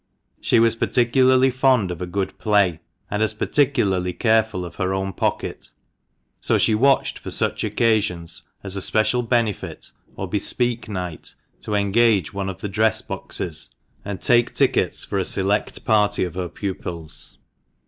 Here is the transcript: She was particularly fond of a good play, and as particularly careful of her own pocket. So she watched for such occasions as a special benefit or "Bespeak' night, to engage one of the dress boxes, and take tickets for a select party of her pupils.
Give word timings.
She 0.39 0.59
was 0.59 0.75
particularly 0.75 1.51
fond 1.51 1.91
of 1.91 2.01
a 2.01 2.07
good 2.07 2.39
play, 2.39 2.79
and 3.11 3.21
as 3.21 3.35
particularly 3.35 4.13
careful 4.13 4.65
of 4.65 4.77
her 4.77 4.95
own 4.95 5.13
pocket. 5.13 5.69
So 6.39 6.57
she 6.57 6.73
watched 6.73 7.19
for 7.19 7.29
such 7.29 7.63
occasions 7.63 8.41
as 8.63 8.75
a 8.75 8.81
special 8.81 9.21
benefit 9.21 9.91
or 10.15 10.27
"Bespeak' 10.27 10.89
night, 10.89 11.35
to 11.59 11.75
engage 11.75 12.33
one 12.33 12.49
of 12.49 12.61
the 12.61 12.67
dress 12.67 13.03
boxes, 13.03 13.75
and 14.03 14.19
take 14.19 14.55
tickets 14.55 15.03
for 15.05 15.19
a 15.19 15.23
select 15.23 15.85
party 15.85 16.23
of 16.23 16.33
her 16.33 16.49
pupils. 16.49 17.37